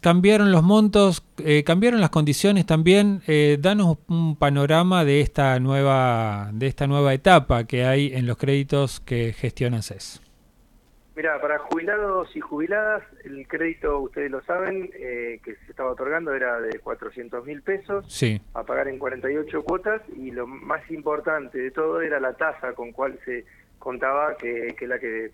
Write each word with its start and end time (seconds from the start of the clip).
cambiaron 0.00 0.52
los 0.52 0.62
montos, 0.62 1.22
eh, 1.44 1.62
cambiaron 1.62 2.00
las 2.00 2.08
condiciones 2.08 2.64
también. 2.64 3.20
Eh, 3.26 3.58
danos 3.60 3.98
un 4.08 4.34
panorama 4.36 5.04
de 5.04 5.20
esta 5.20 5.60
nueva 5.60 6.48
de 6.54 6.66
esta 6.66 6.86
nueva 6.86 7.12
etapa 7.12 7.64
que 7.64 7.84
hay 7.84 8.14
en 8.14 8.26
los 8.26 8.38
créditos 8.38 9.00
que 9.00 9.34
gestiona 9.34 9.82
CES. 9.82 10.22
Mira, 11.14 11.38
para 11.42 11.58
jubilados 11.58 12.34
y 12.34 12.40
jubiladas, 12.40 13.02
el 13.24 13.46
crédito, 13.46 13.98
ustedes 14.00 14.30
lo 14.30 14.42
saben, 14.44 14.88
eh, 14.94 15.40
que 15.44 15.56
se 15.56 15.72
estaba 15.72 15.90
otorgando 15.90 16.32
era 16.32 16.58
de 16.58 16.78
400 16.78 17.44
mil 17.44 17.60
pesos 17.60 18.06
sí. 18.08 18.40
a 18.54 18.64
pagar 18.64 18.88
en 18.88 18.98
48 18.98 19.62
cuotas 19.62 20.00
y 20.16 20.30
lo 20.30 20.46
más 20.46 20.90
importante 20.90 21.58
de 21.58 21.70
todo 21.70 22.00
era 22.00 22.18
la 22.18 22.32
tasa 22.32 22.72
con 22.72 22.92
cual 22.92 23.18
se 23.26 23.44
contaba 23.78 24.38
que, 24.38 24.74
que 24.78 24.86
la 24.86 24.98
que 24.98 25.32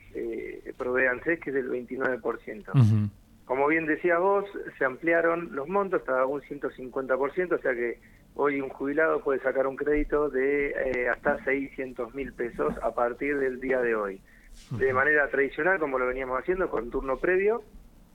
provee 0.77 1.07
ANSES, 1.07 1.39
que 1.39 1.51
es 1.51 1.55
del 1.55 1.71
29%. 1.71 3.11
Como 3.53 3.67
bien 3.67 3.85
decía 3.85 4.17
vos, 4.17 4.47
se 4.79 4.85
ampliaron 4.87 5.55
los 5.55 5.69
montos 5.69 6.01
hasta 6.01 6.25
un 6.25 6.41
150%, 6.41 7.53
o 7.53 7.59
sea 7.59 7.75
que 7.75 7.99
hoy 8.35 8.63
un 8.63 8.71
jubilado 8.71 9.21
puede 9.21 9.41
sacar 9.41 9.67
un 9.67 9.77
crédito 9.77 10.31
de 10.31 10.71
eh, 10.71 11.11
hasta 11.11 11.37
600 11.45 12.15
mil 12.15 12.33
pesos 12.33 12.75
a 12.83 12.95
partir 12.95 13.39
del 13.39 13.61
día 13.61 13.83
de 13.83 13.95
hoy. 13.95 14.23
De 14.71 14.95
manera 14.95 15.29
tradicional, 15.29 15.79
como 15.79 15.99
lo 15.99 16.07
veníamos 16.07 16.41
haciendo, 16.41 16.71
con 16.71 16.91
turno 16.91 17.19
previo 17.19 17.63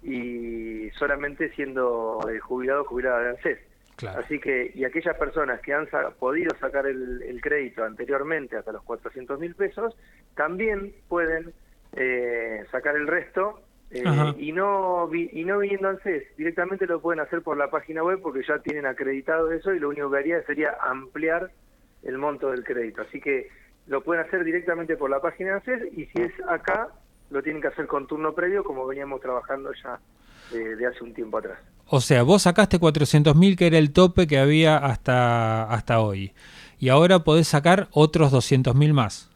y 0.02 0.90
solamente 0.98 1.54
siendo 1.54 2.28
eh, 2.32 2.40
jubilado 2.40 2.86
jubilada 2.86 3.20
de 3.20 3.30
ANSES. 3.30 3.60
Así 4.18 4.40
que, 4.40 4.72
y 4.74 4.86
aquellas 4.86 5.18
personas 5.18 5.62
que 5.62 5.72
han 5.72 5.88
podido 6.18 6.58
sacar 6.58 6.88
el, 6.88 7.40
crédito 7.44 7.84
anteriormente 7.84 8.58
hasta 8.58 8.72
los 8.72 8.82
400 8.82 9.40
mil 9.40 9.54
pesos, 9.54 9.96
también 10.34 10.96
pueden 11.08 11.54
eh, 11.96 12.64
sacar 12.72 12.96
el 12.96 13.06
resto 13.06 13.62
eh, 13.90 14.04
y 14.38 14.52
no 14.52 15.10
y 15.14 15.46
no 15.46 15.60
viniendo 15.60 15.88
al 15.88 16.02
CES, 16.02 16.24
directamente 16.38 16.86
lo 16.86 17.00
pueden 17.00 17.22
hacer 17.22 17.42
por 17.42 17.58
la 17.58 17.70
página 17.70 18.04
web 18.04 18.20
porque 18.22 18.42
ya 18.48 18.60
tienen 18.60 18.86
acreditado 18.86 19.52
eso 19.52 19.74
y 19.74 19.80
lo 19.80 19.90
único 19.90 20.12
que 20.12 20.18
haría 20.18 20.44
sería 20.44 20.76
ampliar 20.82 21.52
el 22.04 22.18
monto 22.18 22.52
del 22.52 22.64
crédito. 22.64 23.02
Así 23.04 23.22
que 23.22 23.50
lo 23.88 24.04
pueden 24.04 24.26
hacer 24.26 24.44
directamente 24.44 24.98
por 24.98 25.10
la 25.10 25.22
página 25.22 25.56
de 25.56 25.62
CES 25.62 25.94
y 25.94 26.06
si 26.08 26.22
es 26.22 26.34
acá, 26.50 26.90
lo 27.30 27.42
tienen 27.42 27.62
que 27.62 27.70
hacer 27.70 27.88
con 27.88 28.08
turno 28.08 28.34
previo 28.34 28.64
como 28.64 28.86
veníamos 28.86 29.22
trabajando 29.22 29.72
ya 29.82 30.00
de, 30.52 30.86
hace 30.86 31.04
un 31.04 31.14
tiempo 31.14 31.38
atrás. 31.38 31.60
O 31.86 32.02
sea, 32.02 32.24
vos 32.24 32.42
sacaste 32.42 32.80
400.000 32.80 33.58
que 33.58 33.68
era 33.68 33.78
el 33.78 33.94
tope 33.94 34.28
que 34.28 34.38
había 34.38 34.78
hasta, 34.78 35.64
hasta 35.64 36.02
hoy 36.02 36.34
y 36.80 36.90
ahora 36.90 37.20
podés 37.20 37.48
sacar 37.48 37.88
otros 37.92 38.34
200.000 38.34 38.94
más. 38.94 39.30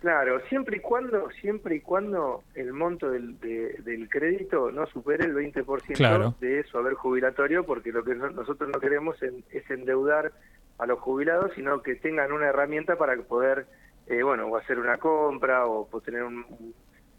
Claro, 0.00 0.40
siempre 0.48 0.76
y 0.76 0.80
cuando 0.80 1.28
siempre 1.40 1.76
y 1.76 1.80
cuando 1.80 2.44
el 2.54 2.72
monto 2.72 3.10
del, 3.10 3.38
del 3.40 4.08
crédito 4.08 4.70
no 4.70 4.86
supere 4.86 5.24
el 5.24 5.34
20% 5.34 6.38
de 6.38 6.62
su 6.64 6.78
haber 6.78 6.94
jubilatorio, 6.94 7.64
porque 7.64 7.90
lo 7.90 8.04
que 8.04 8.14
nosotros 8.14 8.70
no 8.72 8.78
queremos 8.78 9.16
es 9.22 9.70
endeudar 9.70 10.32
a 10.78 10.86
los 10.86 11.00
jubilados, 11.00 11.50
sino 11.56 11.82
que 11.82 11.96
tengan 11.96 12.30
una 12.30 12.46
herramienta 12.46 12.96
para 12.96 13.16
poder, 13.16 13.66
eh, 14.06 14.22
bueno, 14.22 14.46
o 14.46 14.56
hacer 14.56 14.78
una 14.78 14.98
compra 14.98 15.66
o 15.66 15.86
tener 16.00 16.22
un, 16.22 16.44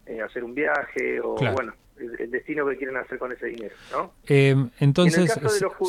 eh, 0.10 0.22
hacer 0.22 0.44
un 0.44 0.56
viaje 0.56 1.22
o 1.22 1.36
bueno, 1.36 1.74
el, 2.00 2.32
destino 2.32 2.68
que 2.68 2.78
quieren 2.78 2.98
hacer 2.98 3.18
con 3.18 3.32
ese 3.32 3.48
dinero, 3.48 3.76
¿no? 3.92 4.14
Eh, 4.28 4.56
entonces, 4.80 5.34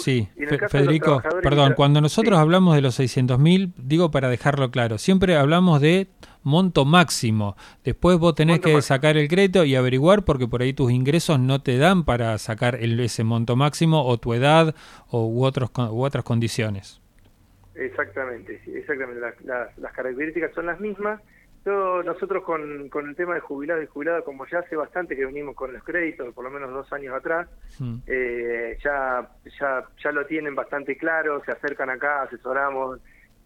sí, 0.03 0.29
Federico, 0.69 1.23
perdón, 1.43 1.75
cuando 1.77 2.01
nosotros 2.01 2.39
hablamos 2.39 2.75
de 2.75 2.83
los 2.83 2.95
600 2.97 3.39
mil, 3.39 3.73
digo 3.77 4.11
para 4.11 4.29
dejarlo 4.29 4.71
claro, 4.71 4.99
siempre 4.99 5.37
hablamos 5.37 5.81
de 5.81 6.09
monto 6.43 6.85
máximo. 6.85 7.57
Después 7.85 8.19
vos 8.19 8.35
tenés 8.35 8.61
que 8.61 8.81
sacar 8.83 9.17
el 9.17 9.29
crédito 9.29 9.65
y 9.65 9.75
averiguar 9.75 10.25
porque 10.25 10.47
por 10.47 10.63
ahí 10.63 10.73
tus 10.73 10.91
ingresos 10.91 11.39
no 11.39 11.63
te 11.63 11.79
dan 11.79 12.05
para 12.05 12.37
sacar 12.39 12.77
el, 12.77 12.99
ese 13.01 13.25
monto 13.25 13.57
máximo 13.57 14.05
o 14.07 14.19
tu 14.19 14.35
edad 14.35 14.75
o 15.09 15.27
u, 15.27 15.45
otros, 15.45 15.71
u 15.77 16.03
otras 16.03 16.25
condiciones. 16.25 17.01
Exactamente, 17.75 18.61
sí, 18.65 18.73
exactamente. 18.77 19.21
las 19.45 19.93
características 19.93 20.53
son 20.55 20.67
las 20.67 20.81
mismas 20.81 21.21
nosotros 21.65 22.43
con, 22.45 22.89
con 22.89 23.09
el 23.09 23.17
tema 23.17 23.35
de 23.35 23.41
jubilado 23.41 23.83
y 23.83 23.87
jubilada, 23.87 24.23
como 24.23 24.47
ya 24.47 24.61
hace 24.61 24.77
bastante 24.77 25.15
que 25.15 25.27
venimos 25.27 25.55
con 25.55 25.73
los 25.73 25.85
créditos, 25.85 26.33
por 26.35 26.45
lo 26.45 26.51
menos 26.51 26.71
dos 26.71 26.93
años 26.93 27.15
atrás, 27.15 27.49
eh, 28.07 28.79
ya, 28.83 29.29
ya, 29.59 29.85
ya 30.03 30.13
lo 30.13 30.27
tienen 30.27 30.55
bastante 30.55 30.97
claro, 30.97 31.43
se 31.45 31.53
acercan 31.53 31.91
acá, 31.91 32.23
asesoramos, 32.23 33.01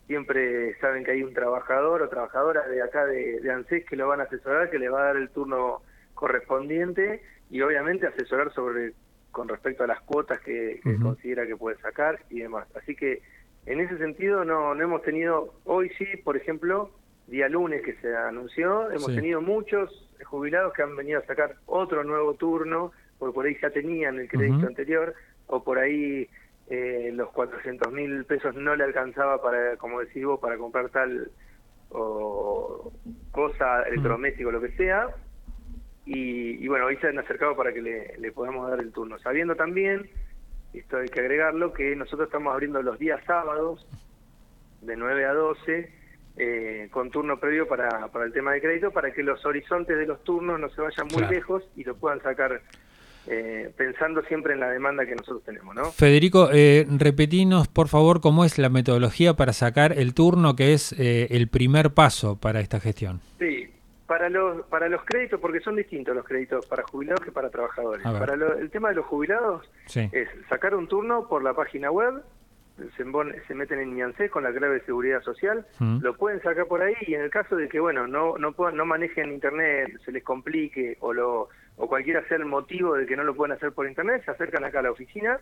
siempre 0.07 0.79
saben 0.79 1.05
que 1.05 1.13
hay 1.13 1.23
un 1.23 1.35
trabajador 1.35 2.03
o 2.03 2.09
trabajadora 2.09 2.67
de 2.69 2.83
acá 2.83 3.05
de, 3.07 3.41
de 3.41 3.51
ANSES 3.51 3.85
que 3.87 3.97
lo 3.97 4.09
van 4.09 4.21
a 4.21 4.25
asesorar, 4.25 4.71
que 4.71 4.79
le 4.79 4.89
va 4.89 5.03
a 5.03 5.07
dar 5.07 5.17
el 5.17 5.31
turno 5.31 5.83
correspondiente 6.15 7.23
y 7.51 7.61
obviamente 7.63 8.07
asesorar 8.07 8.53
sobre 8.53 8.93
con 9.35 9.49
respecto 9.49 9.83
a 9.83 9.89
las 9.89 10.01
cuotas 10.03 10.41
que, 10.41 10.81
considera 11.03 11.47
que 11.47 11.57
puede 11.57 11.77
sacar 11.79 12.21
y 12.31 12.41
demás. 12.41 12.69
Así 12.77 12.95
que 12.95 13.21
en 13.67 13.81
ese 13.81 13.99
sentido 13.99 14.45
no, 14.45 14.75
no 14.75 14.83
hemos 14.83 15.03
tenido, 15.03 15.55
hoy 15.65 15.91
sí, 15.99 16.07
por 16.23 16.37
ejemplo, 16.37 16.91
día 17.27 17.49
lunes 17.49 17.83
que 17.83 17.95
se 17.95 18.15
anunció, 18.15 18.91
hemos 18.91 19.15
tenido 19.15 19.41
muchos 19.41 20.09
jubilados 20.25 20.73
que 20.75 20.83
han 20.83 20.97
venido 20.97 21.21
a 21.21 21.27
sacar 21.27 21.57
otro 21.67 22.05
nuevo 22.05 22.35
turno, 22.35 22.93
porque 23.19 23.35
por 23.35 23.47
ahí 23.47 23.57
ya 23.61 23.71
tenían 23.71 24.19
el 24.19 24.29
crédito 24.29 24.67
anterior, 24.67 25.15
o 25.47 25.63
por 25.63 25.79
ahí 25.79 26.29
eh, 26.69 27.11
los 27.15 27.31
400 27.31 27.93
mil 27.93 28.25
pesos 28.25 28.55
no 28.55 28.75
le 28.77 28.85
alcanzaba 28.85 29.41
para, 29.43 29.77
como 29.77 30.01
decís 30.01 30.25
vos, 30.25 30.41
para 30.41 30.57
comprar 30.57 30.89
tal 30.91 31.31
o 31.91 32.93
cosa, 33.31 33.83
electrodoméstico, 33.83 34.51
lo 34.51 34.61
que 34.61 34.73
sea. 34.73 35.09
Y, 36.07 36.67
bueno, 36.69 36.87
hoy 36.87 36.97
se 36.99 37.07
han 37.07 37.19
acercado 37.19 37.57
para 37.57 37.73
que 37.73 37.81
le, 37.81 38.19
le 38.19 38.33
podamos 38.33 38.69
dar 38.69 38.81
el 38.81 38.93
turno. 38.93 39.19
Sabiendo 39.21 39.57
también, 39.57 40.11
esto 40.75 40.99
hay 40.99 41.09
que 41.09 41.21
agregarlo, 41.21 41.73
que 41.73 41.97
nosotros 41.97 42.27
estamos 42.29 42.53
abriendo 42.53 42.83
los 42.83 42.99
días 42.99 43.23
sábados 43.25 43.87
de 44.83 44.97
9 44.97 45.25
a 45.25 45.33
12 45.33 46.04
eh, 46.37 46.89
con 46.91 47.11
turno 47.11 47.39
previo 47.39 47.69
para, 47.69 48.09
para 48.09 48.25
el 48.25 48.33
tema 48.33 48.53
de 48.53 48.61
crédito, 48.61 48.91
para 48.91 49.13
que 49.13 49.23
los 49.23 49.45
horizontes 49.45 49.97
de 49.97 50.07
los 50.07 50.23
turnos 50.25 50.59
no 50.59 50.69
se 50.71 50.81
vayan 50.81 51.07
muy 51.13 51.25
lejos 51.27 51.63
y 51.77 51.85
lo 51.85 51.95
puedan 51.97 52.21
sacar 52.23 52.61
eh, 53.27 53.73
pensando 53.75 54.23
siempre 54.25 54.53
en 54.53 54.61
la 54.61 54.69
demanda 54.69 55.07
que 55.07 55.15
nosotros 55.15 55.43
tenemos. 55.45 55.75
¿no? 55.75 55.85
Federico, 55.87 56.51
eh, 56.53 56.87
repetinos 56.99 57.69
por 57.69 57.89
favor 57.89 58.21
cómo 58.21 58.45
es 58.45 58.59
la 58.59 58.69
metodología 58.69 59.35
para 59.35 59.55
sacar 59.55 59.99
el 59.99 60.13
turno, 60.13 60.57
que 60.57 60.75
es 60.75 60.93
eh, 60.99 61.29
el 61.31 61.49
primer 61.49 61.95
paso 61.95 62.39
para 62.39 62.61
esta 62.61 62.81
gestión. 62.81 63.21
Sí, 63.39 63.73
para 64.07 64.29
los, 64.29 64.67
para 64.67 64.91
los 64.91 65.03
créditos, 65.05 65.41
porque 65.41 65.61
son 65.61 65.77
distintos 65.77 66.15
los 66.15 66.27
créditos 66.27 66.67
para 66.67 66.83
jubilados 66.83 67.25
que 67.25 67.33
para 67.33 67.49
trabajadores. 67.49 68.03
Para 68.03 68.35
el 68.35 68.71
tema 68.71 68.91
de 68.91 68.97
los 68.97 69.07
jubilados 69.07 69.65
es 69.95 70.29
sacar 70.51 70.75
un 70.75 70.87
turno 70.87 71.27
por 71.27 71.43
la 71.43 71.55
página 71.55 71.91
web 71.91 72.23
se, 72.77 73.05
se 73.47 73.55
meten 73.55 73.81
en 73.81 73.97
IANSES 73.97 74.31
con 74.31 74.43
la 74.43 74.53
clave 74.53 74.75
de 74.75 74.85
seguridad 74.85 75.23
social, 75.23 75.67
mm. 75.79 75.99
lo 76.01 76.17
pueden 76.17 76.43
sacar 76.43 76.67
por 76.67 76.83
ahí 76.83 76.95
y 77.07 77.15
en 77.15 77.23
el 77.23 77.31
caso 77.31 77.57
de 77.57 77.69
que 77.69 77.81
bueno 77.81 78.07
no 78.07 78.37
no 78.39 78.53
puedan, 78.53 78.77
no 78.77 78.85
manejen 78.85 79.33
internet, 79.33 79.93
se 80.05 80.13
les 80.13 80.25
complique 80.25 80.97
o 81.01 81.13
lo 81.13 81.49
o 81.77 81.89
cualquiera 81.89 82.27
sea 82.29 82.37
el 82.37 82.47
motivo 82.47 82.95
de 82.95 83.07
que 83.07 83.17
no 83.17 83.25
lo 83.25 83.35
puedan 83.35 83.57
hacer 83.57 83.73
por 83.73 83.87
internet, 83.87 84.23
se 84.25 84.31
acercan 84.31 84.65
acá 84.65 84.81
a 84.81 84.83
la 84.83 84.91
oficina 84.91 85.39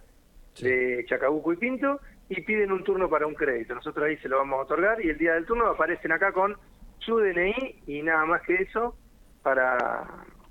de 0.61 1.05
Chacabuco 1.09 1.53
y 1.53 1.57
Pinto 1.57 2.01
y 2.29 2.41
piden 2.43 2.73
un 2.73 2.85
turno 2.85 3.09
para 3.09 3.27
un 3.27 3.35
crédito. 3.35 3.75
Nosotros 3.75 4.07
ahí 4.07 4.17
se 4.19 4.29
lo 4.29 4.39
vamos 4.39 4.59
a 4.59 4.63
otorgar 4.63 5.05
y 5.05 5.11
el 5.11 5.19
día 5.19 5.35
del 5.35 5.47
turno 5.47 5.67
aparecen 5.67 6.13
acá 6.13 6.33
con 6.33 6.57
su 6.99 7.19
DNI 7.19 7.83
y 7.87 8.03
nada 8.03 8.25
más 8.27 8.43
que 8.43 8.55
eso 8.55 8.97
para 9.43 10.05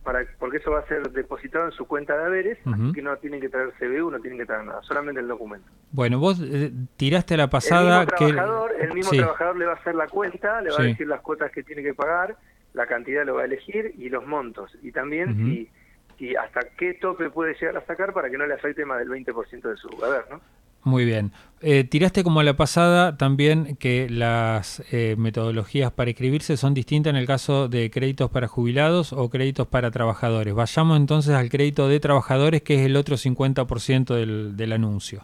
para 0.04 0.26
porque 0.40 0.58
eso 0.58 0.72
va 0.72 0.80
a 0.80 0.88
ser 0.88 1.10
depositado 1.12 1.66
en 1.66 1.72
su 1.72 1.86
cuenta 1.86 2.18
de 2.18 2.26
haberes, 2.26 2.58
así 2.66 2.92
que 2.94 3.02
no 3.02 3.16
tienen 3.18 3.40
que 3.40 3.50
traer 3.50 3.72
CBU, 3.80 4.10
no 4.10 4.20
tienen 4.20 4.40
que 4.40 4.46
traer 4.46 4.66
nada, 4.66 4.82
solamente 4.84 5.22
el 5.22 5.28
documento. 5.28 5.70
Bueno, 5.92 6.20
vos 6.20 6.42
eh, 6.44 6.72
tiraste 6.98 7.38
la 7.38 7.50
pasada 7.50 8.04
el 8.04 8.08
mismo 8.08 8.18
trabajador, 8.18 8.72
el 8.80 8.94
mismo 8.94 9.12
trabajador 9.12 9.58
le 9.58 9.66
va 9.66 9.74
a 9.74 9.76
hacer 9.76 9.96
la 9.96 10.08
cuenta, 10.08 10.62
le 10.62 10.72
va 10.72 10.78
a 10.80 10.84
decir 10.84 11.08
las 11.08 11.22
cuotas 11.22 11.52
que 11.52 11.64
tiene 11.64 11.84
que 11.84 11.94
pagar, 11.94 12.36
la 12.74 12.88
cantidad 12.88 13.26
lo 13.26 13.36
va 13.36 13.42
a 13.42 13.46
elegir 13.46 13.94
y 13.98 14.10
los 14.10 14.26
montos, 14.26 14.76
y 14.82 14.92
también 14.92 15.36
si, 15.36 15.70
si 16.18 16.36
hasta 16.36 16.62
qué 16.78 16.96
tope 16.96 17.30
puede 17.30 17.54
llegar 17.54 17.78
a 17.78 17.86
sacar 17.86 18.14
para 18.14 18.30
que 18.30 18.38
no 18.38 18.48
le 18.48 18.56
afecte 18.56 18.86
más 18.86 19.00
del 19.00 19.10
20% 19.10 19.62
de 19.62 19.78
su 19.78 19.90
haber, 20.04 20.26
¿no? 20.32 20.42
Muy 20.84 21.06
bien. 21.06 21.32
Eh, 21.64 21.84
tiraste 21.84 22.24
como 22.24 22.40
a 22.40 22.44
la 22.44 22.56
pasada 22.56 23.18
también 23.18 23.76
que 23.76 24.10
las 24.10 24.84
eh, 24.92 25.16
metodologías 25.16 25.92
para 25.92 26.10
inscribirse 26.10 26.58
son 26.58 26.74
distintas 26.74 27.12
en 27.12 27.18
el 27.18 27.28
caso 27.28 27.68
de 27.68 27.92
créditos 27.92 28.32
para 28.32 28.48
jubilados 28.48 29.14
o 29.14 29.30
créditos 29.30 29.68
para 29.68 29.92
trabajadores. 29.92 30.56
Vayamos 30.56 30.98
entonces 30.98 31.36
al 31.36 31.50
crédito 31.50 31.88
de 31.88 32.00
trabajadores, 32.00 32.64
que 32.64 32.76
es 32.76 32.82
el 32.82 32.96
otro 32.96 33.16
50% 33.16 34.16
del, 34.16 34.58
del 34.58 34.74
anuncio. 34.74 35.24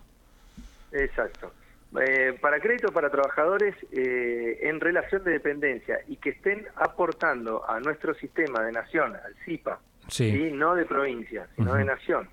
Exacto. 0.92 1.52
Eh, 2.00 2.38
para 2.40 2.60
créditos 2.60 2.92
para 2.92 3.10
trabajadores 3.10 3.74
en 3.92 4.80
relación 4.80 5.24
de 5.24 5.32
dependencia 5.32 6.00
y 6.08 6.18
que 6.18 6.32
estén 6.32 6.68
aportando 6.76 7.68
a 7.68 7.80
nuestro 7.80 8.14
sistema 8.14 8.62
de 8.62 8.74
nación, 8.74 9.16
al 9.16 9.34
CIPA, 9.46 9.80
sí. 10.08 10.52
no 10.54 10.76
de 10.76 10.86
provincia, 10.86 11.48
sino 11.56 11.74
de 11.74 11.86
nación 11.86 12.30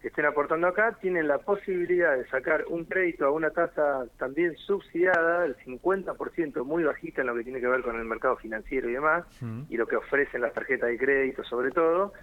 que 0.00 0.08
estén 0.08 0.24
aportando 0.24 0.66
acá 0.66 0.96
tienen 1.00 1.28
la 1.28 1.38
posibilidad 1.38 2.16
de 2.16 2.26
sacar 2.28 2.64
un 2.68 2.84
crédito 2.84 3.26
a 3.26 3.30
una 3.30 3.50
tasa 3.50 4.06
también 4.18 4.56
subsidiada, 4.56 5.44
el 5.44 5.56
50%, 5.58 6.64
muy 6.64 6.84
bajita 6.84 7.20
en 7.20 7.26
lo 7.26 7.34
que 7.34 7.44
tiene 7.44 7.60
que 7.60 7.66
ver 7.66 7.82
con 7.82 7.96
el 7.96 8.04
mercado 8.06 8.36
financiero 8.36 8.88
y 8.88 8.94
demás, 8.94 9.24
y 9.68 9.76
lo 9.76 9.86
que 9.86 9.96
ofrecen 9.96 10.40
las 10.40 10.54
tarjetas 10.54 10.88
de 10.88 10.98
crédito 10.98 11.44
sobre 11.44 11.70
todo, 11.70 12.14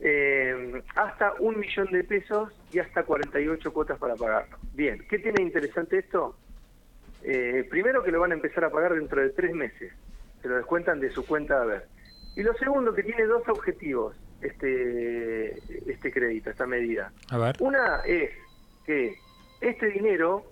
eh, 0.00 0.82
hasta 0.96 1.34
un 1.38 1.60
millón 1.60 1.90
de 1.92 2.02
pesos 2.02 2.50
y 2.72 2.78
hasta 2.78 3.02
48 3.02 3.72
cuotas 3.72 3.98
para 3.98 4.16
pagarlo. 4.16 4.56
Bien, 4.72 5.04
¿qué 5.08 5.18
tiene 5.18 5.42
interesante 5.42 5.98
esto? 5.98 6.36
Eh, 7.22 7.66
primero 7.70 8.02
que 8.02 8.10
lo 8.10 8.20
van 8.20 8.32
a 8.32 8.34
empezar 8.34 8.64
a 8.64 8.70
pagar 8.70 8.94
dentro 8.94 9.20
de 9.20 9.30
tres 9.30 9.54
meses, 9.54 9.92
se 10.40 10.48
lo 10.48 10.56
descuentan 10.56 10.98
de 10.98 11.10
su 11.10 11.26
cuenta 11.26 11.56
de 11.56 11.62
haber. 11.62 11.86
Y 12.36 12.42
lo 12.42 12.54
segundo, 12.54 12.94
que 12.94 13.02
tiene 13.02 13.26
dos 13.26 13.46
objetivos 13.48 14.16
este 14.42 15.61
crédito, 16.12 16.50
esta 16.50 16.66
medida. 16.66 17.12
A 17.30 17.38
ver. 17.38 17.56
Una 17.60 18.00
es 18.06 18.30
que 18.84 19.16
este 19.60 19.86
dinero 19.88 20.44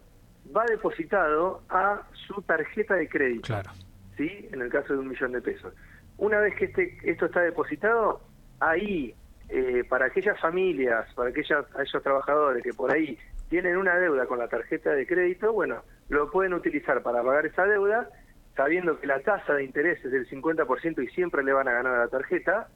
va 0.57 0.65
depositado 0.67 1.63
a 1.69 2.03
su 2.27 2.43
tarjeta 2.43 2.95
de 2.95 3.09
crédito. 3.09 3.47
Claro. 3.47 3.71
¿Sí? 4.17 4.49
En 4.53 4.61
el 4.61 4.71
caso 4.71 4.95
de 4.95 4.99
un 5.01 5.09
millón 5.09 5.33
de 5.33 5.41
pesos. 5.41 5.75
Una 6.19 6.41
vez 6.41 6.55
que 6.57 6.67
este, 6.67 6.99
esto 7.05 7.27
está 7.27 7.41
depositado, 7.41 8.21
ahí, 8.61 9.15
eh, 9.49 9.85
para 9.89 10.07
aquellas 10.07 10.39
familias, 10.41 11.13
para 11.15 11.31
aquellas, 11.31 11.65
aquellos 11.75 12.03
trabajadores 12.03 12.63
que 12.63 12.73
por 12.75 12.93
ahí 12.93 13.19
tienen 13.49 13.77
una 13.77 13.97
deuda 13.97 14.27
con 14.27 14.39
la 14.39 14.49
tarjeta 14.49 14.91
de 14.91 15.07
crédito, 15.07 15.53
bueno, 15.53 15.83
lo 16.09 16.31
pueden 16.31 16.55
utilizar 16.55 17.03
para 17.03 17.23
pagar 17.23 17.47
esa 17.47 17.65
deuda, 17.65 18.09
sabiendo 18.55 19.01
que 19.01 19.07
la 19.07 19.21
tasa 19.21 19.55
de 19.55 19.65
interés 19.65 20.05
es 20.05 20.13
del 20.13 20.29
50% 20.29 21.03
y 21.03 21.09
siempre 21.09 21.43
le 21.43 21.53
van 21.53 21.69
a 21.69 21.73
ganar 21.73 21.95
a 21.95 21.99
la 22.01 22.09
tarjeta, 22.09 22.69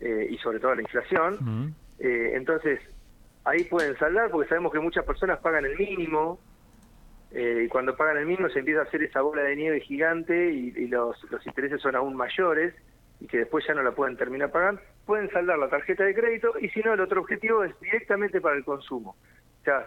eh, 0.00 0.26
y 0.30 0.36
sobre 0.38 0.60
todo 0.60 0.72
a 0.72 0.76
la 0.76 0.82
inflación. 0.82 1.74
Eh, 1.98 2.32
entonces, 2.34 2.80
ahí 3.44 3.64
pueden 3.64 3.96
saldar 3.98 4.30
porque 4.30 4.48
sabemos 4.48 4.72
que 4.72 4.80
muchas 4.80 5.04
personas 5.04 5.38
pagan 5.40 5.64
el 5.64 5.76
mínimo, 5.76 6.38
eh, 7.32 7.64
y 7.66 7.68
cuando 7.68 7.96
pagan 7.96 8.18
el 8.18 8.26
mínimo 8.26 8.48
se 8.48 8.60
empieza 8.60 8.80
a 8.80 8.84
hacer 8.84 9.02
esa 9.02 9.20
bola 9.20 9.42
de 9.42 9.56
nieve 9.56 9.80
gigante 9.80 10.50
y, 10.52 10.86
los, 10.86 11.22
los 11.30 11.46
intereses 11.46 11.80
son 11.80 11.96
aún 11.96 12.14
mayores 12.14 12.74
y 13.20 13.26
que 13.26 13.38
después 13.38 13.64
ya 13.66 13.74
no 13.74 13.82
la 13.82 13.92
pueden 13.92 14.16
terminar 14.16 14.50
pagando, 14.50 14.80
pueden 15.04 15.30
saldar 15.30 15.58
la 15.58 15.68
tarjeta 15.68 16.04
de 16.04 16.14
crédito 16.14 16.54
y 16.60 16.68
si 16.70 16.80
no, 16.80 16.94
el 16.94 17.00
otro 17.00 17.20
objetivo 17.20 17.64
es 17.64 17.78
directamente 17.80 18.40
para 18.40 18.56
el 18.56 18.64
consumo. 18.64 19.16
O 19.60 19.64
sea, 19.64 19.86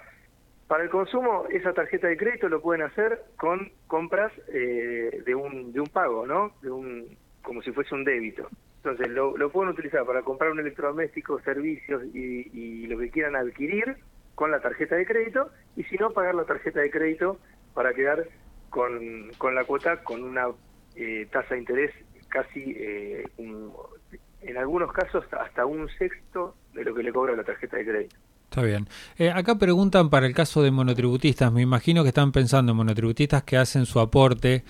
para 0.67 0.83
el 0.83 0.89
consumo, 0.89 1.45
esa 1.49 1.73
tarjeta 1.73 2.07
de 2.07 2.17
crédito 2.17 2.49
lo 2.49 2.61
pueden 2.61 2.83
hacer 2.83 3.23
con 3.37 3.71
compras 3.87 4.31
eh, 4.53 5.23
de, 5.25 5.35
un, 5.35 5.71
de 5.73 5.79
un 5.79 5.87
pago, 5.87 6.27
¿no? 6.27 6.53
De 6.61 6.69
un, 6.69 7.17
como 7.41 7.61
si 7.61 7.71
fuese 7.71 7.95
un 7.95 8.03
débito. 8.03 8.47
Entonces, 8.89 9.13
lo, 9.15 9.51
pueden 9.51 9.71
utilizar 9.71 10.05
para 10.05 10.21
comprar 10.21 10.51
un 10.51 10.59
electrodoméstico, 10.59 11.39
servicios 11.41 12.03
y, 12.13 12.49
y 12.53 12.87
lo 12.87 12.97
que 12.97 13.09
quieran 13.09 13.35
adquirir 13.35 13.97
con 14.35 14.51
la 14.51 14.61
tarjeta 14.61 14.95
de 14.95 15.05
crédito 15.05 15.49
y 15.75 15.83
si 15.83 15.97
no, 15.97 16.11
pagar 16.11 16.33
la 16.33 16.45
tarjeta 16.45 16.79
de 16.79 16.89
crédito 16.89 17.37
para 17.73 17.93
quedar 17.93 18.25
con, 18.69 19.29
la 19.53 19.63
cuota 19.65 20.01
con 20.03 20.23
una 20.23 20.47
eh, 20.95 21.27
tasa 21.31 21.55
de 21.55 21.59
interés 21.59 21.91
casi, 22.29 22.73
eh, 22.77 23.25
en 23.37 24.57
algunos 24.57 24.93
casos, 24.93 25.25
hasta 25.31 25.65
un 25.65 25.89
sexto 25.97 26.55
de 26.73 26.85
lo 26.85 26.93
que 26.93 27.03
le 27.03 27.11
cobra 27.11 27.35
la 27.35 27.43
tarjeta 27.43 27.77
de 27.77 27.85
crédito. 27.85 28.15
Está 28.45 28.61
bien. 28.61 28.87
Eh, 29.17 29.31
acá 29.31 29.55
preguntan 29.55 30.09
para 30.09 30.25
el 30.25 30.33
caso 30.33 30.63
de 30.63 30.71
monotributistas. 30.71 31.51
Me 31.51 31.61
imagino 31.61 32.03
que 32.03 32.09
están 32.09 32.31
pensando 32.31 32.71
en 32.71 32.77
monotributistas 32.77 33.43
que 33.43 33.57
hacen 33.57 33.85
su 33.85 33.99
aporte 33.99 34.63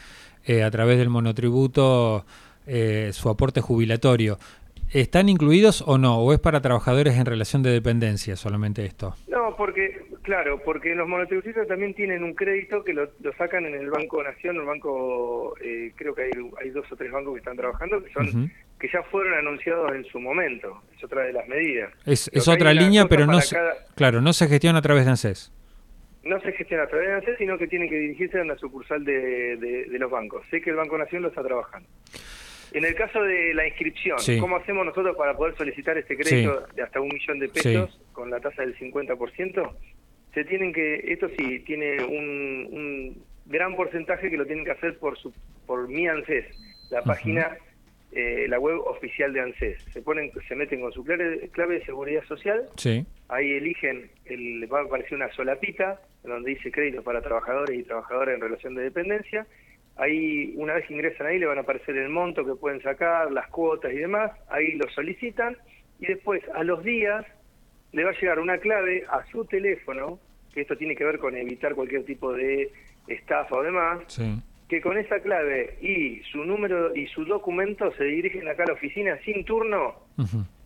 a 0.65 0.71
través 0.71 0.97
del 0.97 1.09
monotributo, 1.09 2.25
su 3.11 3.29
aporte 3.29 3.61
jubilatorio. 3.61 4.37
¿Están 4.91 5.29
incluidos 5.29 5.83
o 5.85 5.99
no? 5.99 6.17
¿O 6.17 6.33
es 6.33 6.39
para 6.39 6.61
trabajadores 6.61 7.15
en 7.15 7.25
relación 7.25 7.61
de 7.61 7.69
dependencia 7.69 8.35
solamente 8.35 8.85
esto? 8.85 9.13
No, 9.27 9.55
porque, 9.55 10.01
claro, 10.23 10.59
porque 10.65 10.95
los 10.95 11.07
monotributistas 11.07 11.67
también 11.67 11.93
tienen 11.93 12.23
un 12.23 12.33
crédito 12.33 12.83
que 12.83 12.93
lo, 12.93 13.07
sacan 13.37 13.67
en 13.67 13.75
el 13.75 13.91
Banco 13.91 14.23
Nación, 14.23 14.55
el 14.55 14.65
banco, 14.65 15.53
eh, 15.63 15.91
creo 15.95 16.15
que 16.15 16.23
hay, 16.23 16.69
dos 16.71 16.91
o 16.91 16.95
tres 16.95 17.11
bancos 17.11 17.33
que 17.33 17.39
están 17.39 17.55
trabajando, 17.55 18.03
que 18.03 18.11
son 18.11 18.51
que 18.79 18.89
ya 18.91 19.03
fueron 19.03 19.33
anunciados 19.33 19.91
en 19.93 20.05
su 20.05 20.19
momento. 20.19 20.81
Es 20.97 21.03
otra 21.03 21.23
de 21.23 21.33
las 21.33 21.47
medidas. 21.47 21.93
Es, 22.05 22.47
otra 22.47 22.73
línea, 22.73 23.05
pero 23.07 23.27
no 23.27 23.41
se, 23.41 23.57
claro, 23.95 24.21
no 24.21 24.33
se 24.33 24.47
gestiona 24.47 24.79
a 24.79 24.81
través 24.81 25.05
de 25.05 25.11
ANSES. 25.11 25.51
No 26.23 26.39
se 26.41 26.51
gestiona 26.53 26.83
a 26.83 26.87
través 26.87 27.09
de 27.09 27.13
ANSES, 27.15 27.37
sino 27.37 27.57
que 27.59 27.67
tienen 27.67 27.89
que 27.89 27.95
dirigirse 27.95 28.39
a 28.39 28.43
la 28.43 28.57
sucursal 28.57 29.05
de, 29.05 29.57
de 29.57 29.99
los 29.99 30.09
bancos. 30.09 30.43
Sé 30.49 30.61
que 30.61 30.71
el 30.71 30.77
Banco 30.77 30.97
Nación 30.97 31.21
lo 31.21 31.27
está 31.27 31.43
trabajando. 31.43 31.87
En 32.71 32.85
el 32.85 32.95
caso 32.95 33.21
de 33.23 33.53
la 33.53 33.67
inscripción, 33.67 34.17
¿cómo 34.39 34.57
hacemos 34.57 34.85
nosotros 34.85 35.15
para 35.17 35.35
poder 35.35 35.55
solicitar 35.55 35.97
este 35.97 36.15
crédito 36.15 36.67
de 36.75 36.83
hasta 36.83 36.99
un 37.01 37.09
millón 37.09 37.39
de 37.39 37.49
pesos 37.49 37.99
con 38.13 38.29
la 38.29 38.39
tasa 38.39 38.61
del 38.61 38.77
50%? 38.77 39.71
Se 40.33 40.45
tienen 40.45 40.71
que, 40.71 40.95
esto 41.11 41.27
sí, 41.37 41.59
tiene 41.61 42.03
un, 42.03 43.23
gran 43.45 43.75
porcentaje 43.75 44.29
que 44.29 44.37
lo 44.37 44.45
tienen 44.45 44.63
que 44.63 44.71
hacer 44.71 44.97
por 44.99 45.17
su, 45.17 45.33
por 45.65 45.87
mi 45.87 46.07
ANSES, 46.07 46.45
la 46.91 47.01
página, 47.01 47.57
eh, 48.11 48.45
la 48.47 48.59
web 48.59 48.79
oficial 48.85 49.33
de 49.33 49.41
ANSES. 49.41 49.85
Se 49.91 50.03
ponen, 50.03 50.31
se 50.47 50.55
meten 50.55 50.81
con 50.81 50.91
su 50.91 51.03
clave, 51.03 51.49
clave 51.51 51.79
de 51.79 51.85
seguridad 51.85 52.23
social, 52.25 52.69
ahí 53.27 53.51
eligen, 53.53 54.11
el, 54.25 54.71
va 54.71 54.81
a 54.81 54.83
aparecer 54.83 55.15
una 55.15 55.31
solapita 55.33 55.99
donde 56.23 56.51
dice 56.51 56.71
crédito 56.71 57.01
para 57.01 57.21
trabajadores 57.21 57.79
y 57.79 57.83
trabajadoras 57.83 58.35
en 58.35 58.41
relación 58.41 58.75
de 58.75 58.83
dependencia, 58.83 59.47
Ahí, 59.99 60.53
una 60.55 60.75
vez 60.75 60.87
que 60.87 60.93
ingresan 60.93 61.27
ahí, 61.27 61.39
le 61.39 61.45
van 61.45 61.57
a 61.57 61.61
aparecer 61.61 61.97
el 61.97 62.07
monto 62.07 62.45
que 62.45 62.55
pueden 62.55 62.81
sacar, 62.81 63.29
las 63.33 63.49
cuotas 63.49 63.91
y 63.91 63.97
demás. 63.97 64.31
Ahí 64.49 64.71
lo 64.77 64.89
solicitan 64.91 65.57
y 65.99 66.07
después, 66.07 66.41
a 66.55 66.63
los 66.63 66.81
días, 66.85 67.25
le 67.91 68.05
va 68.05 68.11
a 68.11 68.19
llegar 68.19 68.39
una 68.39 68.57
clave 68.59 69.03
a 69.09 69.25
su 69.29 69.43
teléfono, 69.43 70.17
que 70.53 70.61
esto 70.61 70.77
tiene 70.77 70.95
que 70.95 71.03
ver 71.03 71.19
con 71.19 71.35
evitar 71.35 71.75
cualquier 71.75 72.05
tipo 72.05 72.31
de 72.31 72.71
estafa 73.07 73.57
o 73.57 73.61
demás, 73.61 73.99
que 74.69 74.79
con 74.79 74.97
esa 74.97 75.19
clave 75.19 75.77
y 75.81 76.21
su 76.31 76.45
número 76.45 76.95
y 76.95 77.07
su 77.07 77.25
documento 77.25 77.91
se 77.97 78.05
dirigen 78.05 78.47
acá 78.47 78.63
a 78.63 78.67
la 78.67 78.73
oficina 78.73 79.17
sin 79.25 79.43
turno, 79.43 79.95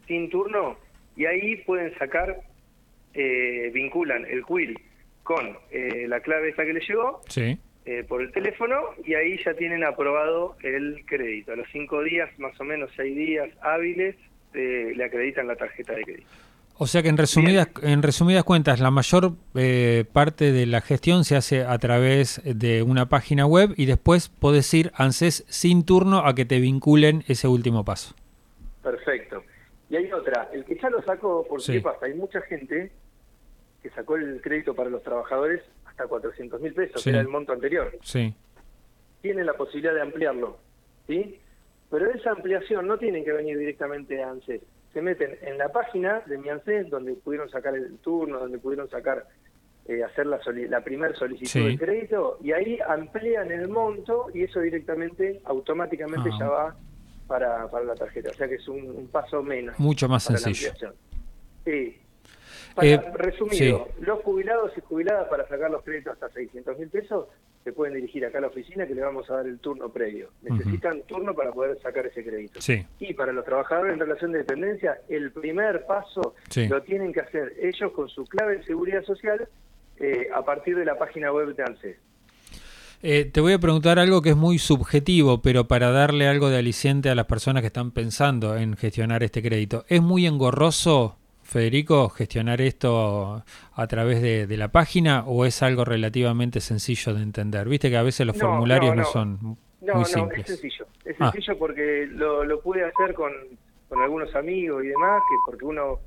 sin 0.06 0.30
turno, 0.30 0.78
y 1.16 1.26
ahí 1.26 1.56
pueden 1.66 1.98
sacar, 1.98 2.38
eh, 3.16 3.72
vinculan 3.74 4.26
el 4.26 4.46
quill 4.46 4.80
con 5.24 5.58
eh, 5.72 6.06
la 6.08 6.20
clave 6.20 6.50
esa 6.50 6.66
que 6.66 6.74
le 6.74 6.82
llegó. 6.82 7.22
Sí 7.30 7.58
eh, 7.86 8.06
por 8.08 8.22
el 8.22 8.32
teléfono 8.32 8.76
y 9.04 9.14
ahí 9.14 9.38
ya 9.44 9.54
tienen 9.56 9.84
aprobado 9.84 10.56
el 10.64 11.04
crédito. 11.06 11.52
A 11.52 11.56
los 11.58 11.68
cinco 11.72 12.02
días, 12.02 12.30
más 12.40 12.60
o 12.62 12.64
menos 12.64 12.90
seis 12.96 13.14
días 13.16 13.50
hábiles, 13.62 14.16
eh, 14.54 14.94
le 14.96 15.04
acreditan 15.04 15.48
la 15.48 15.56
tarjeta 15.58 15.94
de 15.94 16.04
crédito. 16.04 16.30
O 16.78 16.88
sea 16.88 17.04
que 17.04 17.10
en 17.10 17.18
resumidas, 17.18 17.68
en 17.82 18.02
resumidas 18.02 18.44
cuentas, 18.46 18.80
la 18.80 18.90
mayor 18.90 19.34
eh, 19.56 20.06
parte 20.12 20.52
de 20.52 20.66
la 20.66 20.82
gestión 20.82 21.26
se 21.26 21.36
hace 21.36 21.64
a 21.64 21.78
través 21.78 22.42
de 22.46 22.84
una 22.84 23.10
página 23.10 23.46
web 23.46 23.74
y 23.78 23.86
después 23.86 24.30
podés 24.30 24.74
ir 24.74 24.92
ANSES 24.96 25.46
sin 25.50 25.86
turno 25.86 26.26
a 26.26 26.34
que 26.36 26.46
te 26.46 26.60
vinculen 26.60 27.24
ese 27.28 27.48
último 27.48 27.86
paso. 27.86 28.16
Perfecto. 28.82 29.44
Y 29.90 29.98
hay 29.98 30.12
otra, 30.12 30.50
el 30.54 30.66
que 30.66 30.76
ya 30.76 30.90
lo 30.90 31.04
sacó, 31.04 31.46
porque 31.48 31.74
¿qué 31.74 31.82
pasa? 31.82 32.06
Hay 32.06 32.16
mucha 32.16 32.42
gente 32.42 32.92
que 33.84 33.90
sacó 33.90 34.16
el 34.16 34.42
crédito 34.42 34.74
para 34.74 34.90
los 34.90 35.04
trabajadores 35.04 35.62
hasta 35.94 36.08
400 36.08 36.60
mil 36.60 36.74
pesos, 36.74 37.04
que 37.04 37.10
era 37.10 37.22
el 37.22 37.28
monto 37.28 37.54
anterior. 37.54 37.92
Sí. 38.02 38.34
Tienen 39.22 39.46
la 39.46 39.54
posibilidad 39.54 39.94
de 39.94 40.02
ampliarlo, 40.02 40.58
¿sí? 41.08 41.40
Pero 41.90 42.12
esa 42.12 42.32
ampliación 42.32 42.88
no 42.88 42.98
tiene 42.98 43.24
que 43.24 43.32
venir 43.32 43.58
directamente 43.58 44.22
a 44.22 44.32
ANSES. 44.32 44.62
Se 44.94 45.02
meten 45.02 45.38
en 45.42 45.58
la 45.58 45.70
página 45.70 46.22
de 46.26 46.38
mi 46.38 46.50
ANSES, 46.50 46.90
donde 46.90 47.14
pudieron 47.14 47.50
sacar 47.50 47.76
el 47.76 47.98
turno, 48.00 48.40
donde 48.40 48.58
pudieron 48.58 48.90
sacar, 48.90 49.28
eh, 49.88 50.04
hacer 50.04 50.26
la, 50.26 50.40
la 50.70 50.84
primera 50.84 51.16
solicitud 51.16 51.68
de 51.68 51.78
crédito, 51.78 52.40
y 52.42 52.52
ahí 52.52 52.80
amplían 52.88 53.52
el 53.52 53.70
monto 53.70 54.28
y 54.34 54.44
eso 54.44 54.60
directamente, 54.60 55.42
automáticamente 55.46 56.30
ah. 56.34 56.38
ya 56.40 56.48
va 56.48 56.76
para, 57.28 57.70
para 57.70 57.86
la 57.86 57.96
tarjeta. 57.96 58.32
O 58.32 58.34
sea 58.34 58.48
que 58.48 58.56
es 58.56 58.68
un, 58.68 59.08
paso 59.12 59.44
menos. 59.44 59.80
Mucho 59.80 60.10
más 60.10 60.24
sencillo. 60.24 60.72
Sí, 61.64 62.03
para, 62.74 62.88
eh, 62.88 63.02
resumido, 63.16 63.90
los 64.00 64.20
jubilados 64.22 64.72
y 64.78 64.82
jubiladas 64.82 65.28
para 65.30 65.48
sacar 65.48 65.70
los 65.72 65.84
créditos 65.84 66.14
hasta 66.14 66.30
600 66.30 66.78
mil 66.78 66.90
pesos 66.90 67.28
se 67.64 67.72
pueden 67.72 67.94
dirigir 67.96 68.26
acá 68.26 68.40
a 68.40 68.42
la 68.42 68.48
oficina 68.48 68.86
que 68.86 68.94
le 68.94 69.02
vamos 69.02 69.30
a 69.30 69.36
dar 69.36 69.48
el 69.48 69.60
turno 69.60 69.90
previo. 69.90 70.30
Necesitan 70.42 71.02
turno 71.04 71.34
para 71.34 71.52
poder 71.52 71.80
sacar 71.82 72.06
ese 72.06 72.24
crédito. 72.24 72.60
Y 73.00 73.14
para 73.14 73.32
los 73.32 73.46
trabajadores 73.46 73.94
en 73.94 74.00
relación 74.00 74.32
de 74.34 74.40
dependencia, 74.40 75.00
el 75.08 75.32
primer 75.32 75.86
paso 75.86 76.36
lo 76.70 76.82
tienen 76.82 77.14
que 77.14 77.22
hacer 77.22 77.54
ellos 77.62 77.92
con 77.94 78.10
su 78.10 78.26
clave 78.26 78.58
de 78.58 78.64
seguridad 78.64 79.04
social 79.04 79.48
eh, 79.98 80.28
a 80.34 80.44
partir 80.44 80.76
de 80.76 80.86
la 80.86 80.98
página 80.98 81.32
web 81.32 81.56
de 81.56 81.64
ANSES. 81.64 81.98
Eh, 83.06 83.26
te 83.26 83.42
voy 83.42 83.54
a 83.54 83.60
preguntar 83.60 84.00
algo 84.00 84.22
que 84.22 84.30
es 84.30 84.36
muy 84.36 84.58
subjetivo, 84.60 85.42
pero 85.42 85.68
para 85.68 85.92
darle 85.92 86.28
algo 86.28 86.50
de 86.50 86.58
aliciente 86.58 87.10
a 87.10 87.16
las 87.16 87.26
personas 87.26 87.62
que 87.62 87.68
están 87.68 87.92
pensando 87.92 88.56
en 88.56 88.78
gestionar 88.78 89.24
este 89.24 89.42
crédito. 89.42 89.86
¿Es 89.90 90.02
muy 90.02 90.26
engorroso 90.26 91.18
Federico, 91.54 92.10
gestionar 92.10 92.62
esto 92.62 93.44
a 93.76 93.88
través 93.88 94.24
de, 94.24 94.58
la 94.58 94.70
página 94.70 95.24
o 95.28 95.46
es 95.46 95.62
algo 95.62 95.86
relativamente 95.86 96.60
sencillo 96.60 97.14
de 97.14 97.22
entender? 97.22 97.70
Viste 97.70 97.92
que 97.92 97.98
a 97.98 98.02
veces 98.02 98.26
los 98.26 98.38
formularios 98.38 98.96
no, 98.96 99.06
son 99.06 99.38
muy 99.40 100.06
simples. 100.06 100.16
No, 100.16 100.54
es 100.54 100.60
sencillo. 100.60 100.88
Es 101.06 101.16
ah. 101.20 101.32
sencillo 101.32 101.60
porque 101.60 102.08
lo, 102.10 102.44
lo 102.44 102.60
pude 102.60 102.84
hacer 102.84 103.14
con, 103.14 103.32
con 103.88 104.02
algunos 104.02 104.34
amigos 104.34 104.84
y 104.84 104.88
demás, 104.88 105.22
que 105.30 105.36
porque 105.46 105.66
uno, 105.66 106.00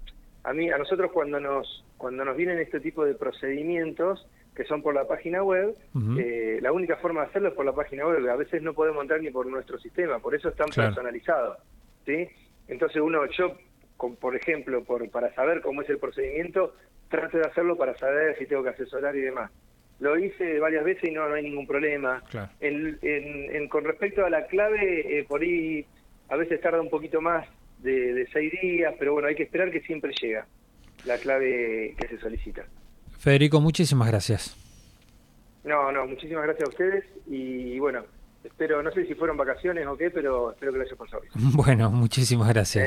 a 0.43 0.53
mí, 0.53 0.69
a 0.69 0.79
nosotros 0.79 1.13
cuando 1.13 1.39
nos, 1.39 1.85
cuando 1.97 2.25
nos 2.25 2.37
vienen 2.37 2.59
este 2.59 2.81
tipo 2.81 3.05
de 3.05 3.15
procedimientos, 3.15 4.27
que 4.57 4.65
son 4.65 4.83
por 4.83 4.95
la 4.95 5.07
página 5.07 5.45
web, 5.45 5.77
eh, 6.19 6.59
la 6.61 6.73
única 6.73 6.97
forma 6.97 7.21
de 7.21 7.27
hacerlo 7.29 7.51
es 7.51 7.55
por 7.55 7.65
la 7.65 7.75
página 7.75 8.05
web. 8.05 8.29
A 8.29 8.37
veces 8.37 8.63
no 8.63 8.75
podemos 8.75 9.01
entrar 9.03 9.21
ni 9.21 9.31
por 9.31 9.47
nuestro 9.47 9.79
sistema, 9.79 10.19
por 10.19 10.35
eso 10.35 10.49
es 10.49 10.57
tan 10.57 10.71
personalizado. 10.71 11.59
¿sí? 12.05 12.27
Entonces 12.67 13.01
uno, 13.01 13.21
yo 13.39 13.57
con, 13.97 14.17
por 14.17 14.37
ejemplo, 14.37 14.85
por, 14.85 15.09
para 15.11 15.35
saber 15.35 15.61
cómo 15.61 15.83
es 15.83 15.89
el 15.89 15.99
procedimiento, 15.99 16.75
trato 17.09 17.39
de 17.39 17.45
hacerlo 17.45 17.77
para 17.77 17.97
saber 17.97 18.37
si 18.39 18.47
tengo 18.47 18.63
que 18.63 18.71
asesorar 18.71 19.17
y 19.17 19.21
demás. 19.21 19.51
Lo 19.99 20.19
hice 20.19 20.59
varias 20.59 20.85
veces 20.85 21.09
y 21.09 21.13
no, 21.13 21.29
no 21.29 21.35
hay 21.35 21.43
ningún 21.43 21.67
problema. 21.67 22.23
En, 22.61 23.69
con 23.69 23.85
respecto 23.85 24.25
a 24.25 24.31
la 24.31 24.47
clave, 24.47 25.19
eh, 25.19 25.25
por 25.25 25.41
ahí 25.41 25.87
a 26.29 26.37
veces 26.37 26.61
tarda 26.61 26.81
un 26.81 26.91
poquito 26.91 27.21
más 27.21 27.47
de, 27.79 28.13
de 28.13 28.27
seis 28.33 28.53
días, 28.61 28.95
pero 28.99 29.15
bueno, 29.15 29.29
hay 29.29 29.35
que 29.35 29.45
esperar 29.45 29.71
que 29.71 29.81
siempre 29.81 30.13
llega 30.21 30.47
la 31.05 31.17
clave 31.19 31.95
que 31.99 32.09
se 32.09 32.19
solicita. 32.19 32.65
Federico, 33.19 33.61
muchísimas 33.61 34.09
gracias. 34.09 34.57
No, 35.65 35.91
no, 35.91 36.07
muchísimas 36.07 36.45
gracias 36.45 36.69
a 36.69 36.71
ustedes 36.71 37.05
y 37.27 37.79
bueno, 37.79 38.05
espero, 38.45 38.83
no 38.83 38.91
sé 38.93 39.05
si 39.07 39.15
fueron 39.15 39.37
vacaciones 39.37 39.87
o 39.87 39.97
qué, 39.97 40.11
pero 40.11 40.53
espero 40.53 40.73
que 40.73 40.79
lo 40.79 40.85
haya 40.85 40.97
pasado 40.97 41.23
bien. 41.23 41.53
Bueno, 41.57 41.91
muchísimas 41.91 42.49
gracias. 42.49 42.85